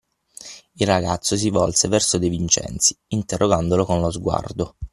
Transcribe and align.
Il 0.77 0.87
ragazzo 0.87 1.35
si 1.37 1.51
volse 1.51 1.87
verso 1.87 2.17
De 2.17 2.27
Vincenzi, 2.27 2.97
interrogandolo 3.09 3.85
con 3.85 4.01
lo 4.01 4.09
sguardo. 4.09 4.77